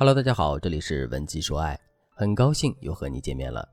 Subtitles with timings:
[0.00, 1.76] Hello，大家好，这里是文姬说爱，
[2.14, 3.68] 很高兴又和你见面了。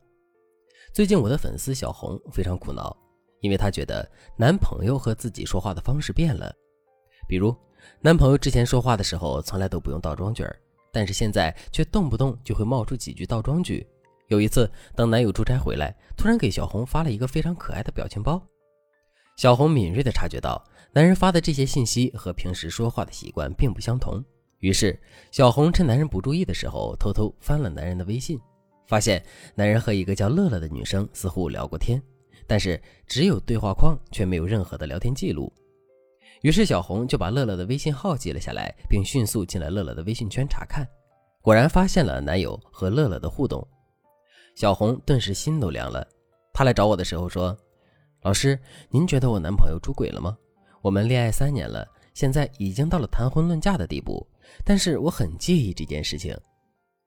[0.92, 2.98] 最近我的粉丝小红非常苦恼，
[3.42, 6.52] 因为她觉得男朋友和自己说话的方式变了。
[7.28, 7.56] 比如，
[8.02, 10.60] 男朋友之前说话的时候从来都不用倒装句儿，
[10.92, 13.88] 但是现在却动不动就会冒出几句倒装句。
[14.28, 18.42] 有一次，等男友出差回来，突然给小红发了一个非常可爱的表情包。
[19.38, 20.60] 小红敏锐地察觉到，
[20.92, 24.26] 男人发的这些信息和平时说话的习惯并不相同。
[24.60, 24.98] 于是，
[25.32, 28.40] 小红趁男人不注意的时候，偷偷翻了男人的微信，
[28.88, 29.24] 发现
[29.54, 32.02] 男人和一个叫乐乐的女生似乎聊过天，
[32.48, 35.52] 但是只有对话框，却没有任何的聊天记录。
[36.42, 40.88] 于是，小红就把乐乐的微信号记了下来，并迅速进了乐乐的微信圈查看，
[41.42, 43.66] 果然发现了男友和乐乐的互动。
[44.56, 46.08] 小红顿时心都凉了。
[46.54, 47.56] 她来找我的时候说
[48.24, 48.58] ：“老师，
[48.90, 50.38] 您觉得我男朋友出轨了吗？
[50.82, 54.26] 我们恋爱三年了，现在已经到了谈婚论嫁的地步。”
[54.64, 56.36] 但是我很介意这件事情。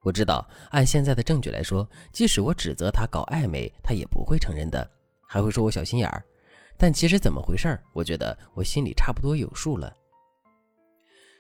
[0.03, 4.89] 我知道，按现在的证据来说，即使我指责他搞暧昧，他也不会承认的，
[5.27, 6.25] 还会说我小心眼儿。
[6.77, 7.83] 但其实怎么回事儿？
[7.93, 9.93] 我觉得我心里差不多有数了。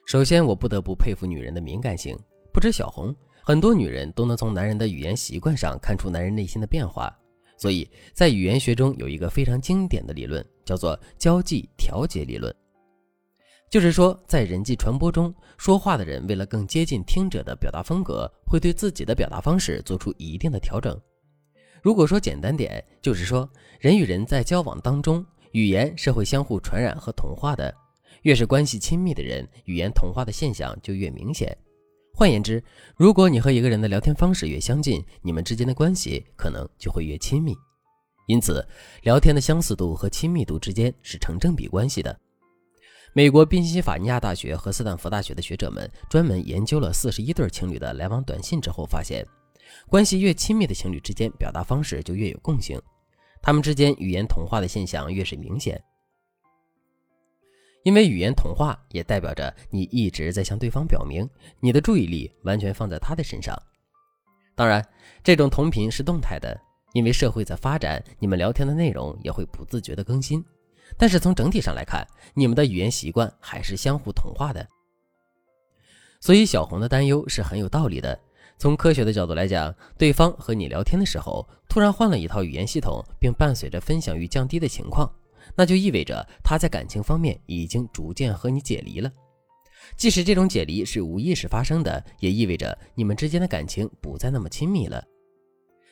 [0.06, 2.19] 首先，我不得不佩服女人的敏感性。
[2.53, 7.17] 不止小红，很多女人都能从男人的语言习惯上看出男人内心的变化。
[7.56, 12.55] 所以在语言学中有一个非常经典的理论，叫做交际调节理论。
[13.70, 20.98] 就是说，在人际传播中，说话的人为了更接近听者的表达风格，会对自己的表达方式做出一定的调整。
[21.83, 27.75] 如果说简单点，就是说，人与人在交往当中，语言是会相互传染和同化的。
[28.22, 31.56] 越是关系亲密的人，语言同化的现象就越明显。
[32.14, 32.62] 换言之，
[32.97, 37.55] 如果你和一个人的聊天方式越相近，你们之间的关系可能就会越亲密。
[38.27, 38.66] 因此，
[39.03, 42.19] 聊天的相似度和亲密度之间是成正比关系的。
[43.14, 49.27] 美国宾夕法尼亚大学和斯坦福大学的学者们专门研究了四十一对情侣的来往短信之后，发现，
[49.89, 52.81] 关系越亲密的情侣之间表达方式就越有共性，
[53.43, 55.82] 他们之间语言同化的现象越是明显。
[57.82, 61.28] 因为语言同化也代表着你一直在向对方表明
[61.61, 63.56] 你的注意力完全放在他的身上。
[64.55, 64.87] 当然，
[65.25, 66.61] 这种同频是动态的，
[66.93, 70.44] 因为社会在发展，你们聊天的内容也会不自觉的更新。
[70.97, 74.66] 但是从整体上来看，你们的语言习惯还是相互同化的。
[76.21, 78.19] 所以小红的担忧是很有道理的。
[78.59, 85.09] 从科学的角度来讲，对方和你聊天的时候突然换了一套语言系统，并伴随着分享欲降低的情况，
[85.54, 89.09] 那就意味着他在感情方面已经逐渐和你解离了。
[89.97, 95.03] 即使这种解离是无意识发生的，也意味着你们之间的感情不再那么亲密了。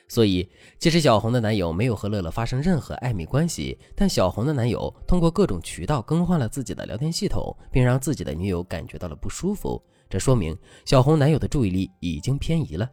[0.07, 9.81] 所以，即使小红的男友没有和乐乐发生任何暧昧关系，但小红的男友通过各种渠道更换了自己的聊天系统，并让自己的女友感觉到了不舒服。
[10.09, 12.89] 这说明小红男友的注意力已经偏移了。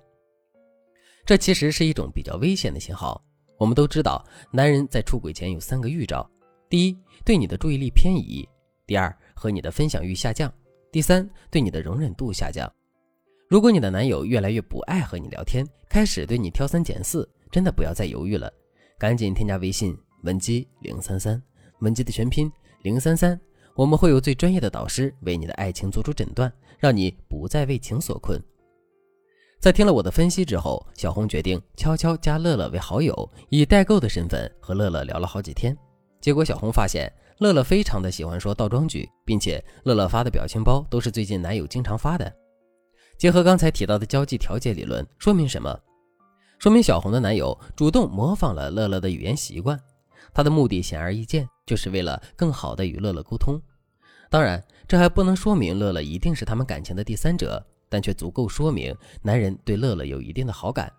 [1.25, 3.23] 这其实是一种比较危险的信号。
[3.57, 6.29] 我们都知道，男人在出轨前有三个预兆：
[6.69, 8.45] 第一，对你的注意力偏移；
[8.85, 10.51] 第二，和你的分享欲下降；
[10.91, 12.71] 第三，对你的容忍度下降。
[13.49, 18.53] 如果你的男友越来越不爱和你聊天，开始对你挑三拣四，真的不要再犹豫了，
[18.99, 21.41] 赶紧添加微信文姬零三三，
[21.81, 22.51] 文姬的全拼
[22.83, 23.39] 零三三，
[23.77, 28.43] 我们会有最专业的导师为你的爱情做出诊断，让你不再为情所困。
[29.61, 35.77] 在听了我的分析之后，小红决定悄悄加乐乐为好友，以代购的身份和乐乐聊了好几天。
[36.21, 42.35] 结果小红发现乐乐非常的喜欢说倒装句，并且乐乐发的表情包都是最近男友经常发的。
[43.17, 45.79] 结合刚才提到的交际调节理论，说明什么？
[46.59, 49.79] 说明小红的男友主动模仿了乐乐的语言习惯，
[50.33, 53.61] 他的目的显而易见，就是为了更好的与乐乐沟通。
[54.31, 60.93] 当然，这还不能说明乐乐一定是他们感情的第三者，但却足够说明男人对乐乐有一定的好感。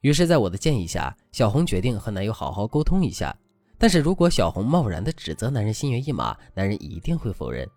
[0.00, 3.36] 于是，在我的建议下，小红决定和男友好好沟通一下。
[3.76, 7.68] 但是如果小红贸然的指责男人心猿意马，男人一定会否认。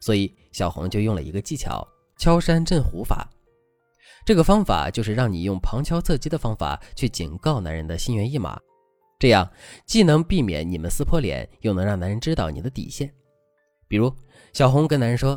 [0.00, 1.86] 所以，小红就用了一个技巧。
[2.22, 3.28] 敲山震虎法，
[4.24, 8.56] 这个方法就是让你用旁敲侧击的方法去警告男人的心猿意马，
[9.18, 9.50] 这样
[9.86, 13.12] 既能避免你们撕破脸，又能让男人知道你的底线。
[13.88, 14.08] 比如，
[14.52, 15.36] 小红跟男人说：“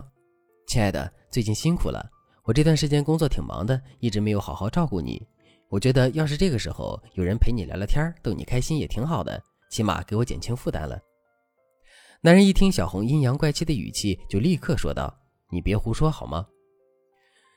[0.70, 2.08] 亲爱的，最近辛苦了，
[2.44, 5.20] 我这段时间工作挺忙的，一直没有好好照顾你。
[5.70, 9.42] 我觉得要是这个时候有人陪你聊聊天，逗你开心也挺好的，
[9.72, 11.00] 起码给我减轻负担了。”
[12.22, 15.12] 男人一听小红阴阳怪气的语气，就立刻说道
[15.50, 16.46] ：“你别胡说好吗？”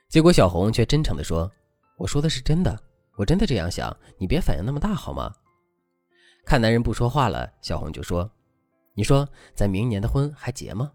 [0.08, 1.50] 结果小红却真诚地说
[1.98, 2.78] ：“我说的是真的，
[3.16, 5.30] 我真的这样想，你别反应那么大好吗？”
[6.46, 8.30] 看男人不说话了，小红就说
[8.96, 10.90] ：“你说咱明年的婚还结吗？”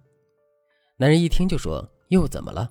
[0.98, 2.68] 男人一听就说：“又怎么了？”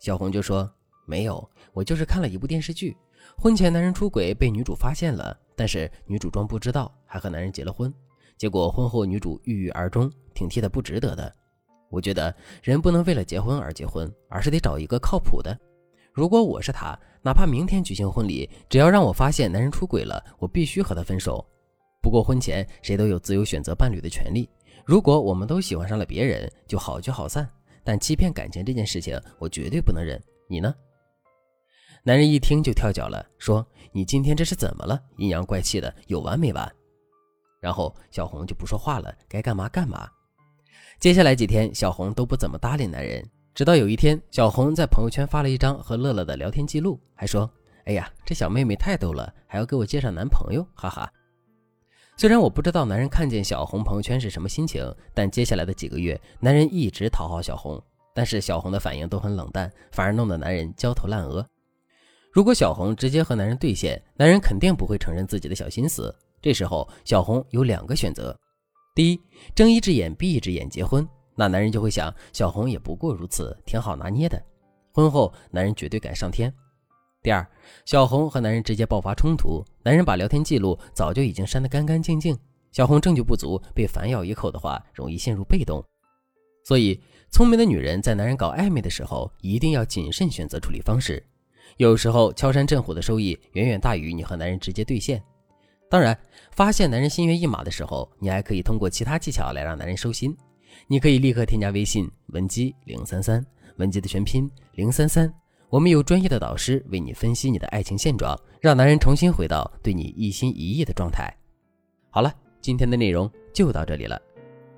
[0.00, 0.70] 小红就说
[1.06, 2.96] ：“没有，我就是看了一部电视剧，
[3.36, 7.92] 婚前男人出轨被女主发现了，但是女主装不知道，还和男人结了婚。
[8.38, 11.36] 结果婚后女主郁郁而终，挺替他不值得的。
[11.94, 15.56] 我觉得人不能为了结婚而结婚，而是得找一个靠谱的。
[16.12, 21.44] 如果我是他，哪怕明天举行婚礼，只要让我发现男人出轨了，我必须和他分手。
[22.02, 24.48] 不过婚前谁都有自由选择伴侣的权利。
[24.84, 27.48] 如果我们都喜欢上了别人，就好聚好散。
[27.84, 30.20] 但欺骗感情这件事情，我绝对不能忍。
[30.48, 30.74] 你呢？
[32.02, 35.00] 男人一听就跳脚了，说：“你今天这是怎么了？
[35.16, 36.70] 阴阳怪气的，有完没完？”
[37.62, 40.06] 然后小红就不说话了，该干嘛干嘛。
[41.04, 43.22] 接下来几天，小红都不怎么搭理男人。
[43.54, 47.50] 直到有一天，小红在朋友圈发了一张和乐乐的聊天记录，还说
[47.84, 51.06] ：“哎呀，这小妹妹太逗了，还要给我介绍男朋友，哈哈。”
[52.16, 57.78] 虽然我不知道男人看见小红朋友圈是什么心情，但接下来的几个月，男人一直讨好小红，
[58.14, 61.46] 但是小红的反应都很冷淡，反而弄得男人焦头烂额。
[62.32, 66.16] 如果小红直接和男人对线，男人肯定不会承认自己的小心思。
[66.40, 68.34] 这时候，小红有两个选择：
[68.94, 69.20] 第一，
[69.56, 71.04] 睁一只眼闭一只眼结婚，
[71.34, 74.40] 那男人就会想小红也不过如此，挺好拿捏的。
[74.92, 76.54] 婚后，男人绝对敢上天。
[77.20, 77.44] 第二，
[77.84, 82.38] 小红和男人直接爆发冲突，男人把聊天记录早就已经删得干干净净。
[82.70, 85.84] 小红证据不足，被反咬一口的话，容易陷入被动。
[86.64, 87.00] 所以，
[87.32, 91.20] 聪明的女人在男人搞暧昧的时候，一定要谨慎选择处理方式。
[91.78, 95.20] 有时候，敲山震虎的收益远远大于你和男人直接对线。
[95.90, 96.18] 当然，
[96.52, 100.36] 发现男人心猿意马的时候，你还可以通过其他技巧来让男人收心。
[100.88, 103.44] 你可以立刻添加微信文姬零三三，
[103.76, 105.32] 文姬的全拼零三三，
[105.68, 111.32] 我们有专业的导师为你分析你的爱情现状，让男人重新回到对你一心一意的状态。
[112.10, 114.20] 好了，今天的内容就到这里了。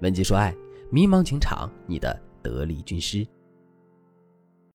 [0.01, 0.55] 文姬说爱，
[0.91, 3.27] 迷茫情场，你的得力军师。